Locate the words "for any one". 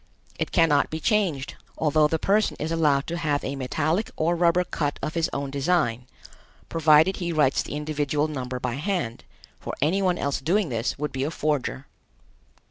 9.59-10.17